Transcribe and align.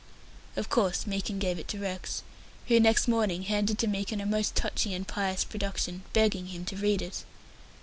Of 0.55 0.67
course 0.67 1.05
Meekin 1.05 1.37
gave 1.37 1.59
it 1.59 1.67
to 1.67 1.77
Rex, 1.79 2.23
who 2.65 2.79
next 2.79 3.07
morning 3.07 3.43
handed 3.43 3.77
to 3.77 3.87
Meekin 3.87 4.19
a 4.19 4.25
most 4.25 4.55
touching 4.55 5.05
pious 5.05 5.43
production, 5.43 6.01
begging 6.11 6.47
him 6.47 6.65
to 6.65 6.75
read 6.75 7.03
it. 7.03 7.23